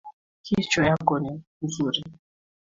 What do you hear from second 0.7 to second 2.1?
yako ni nzuri